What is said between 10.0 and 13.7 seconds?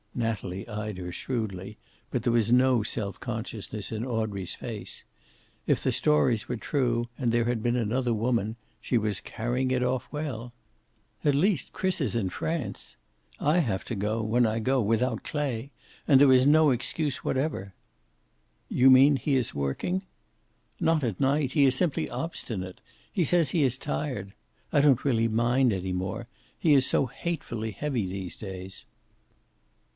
well. "At least Chris is in France. I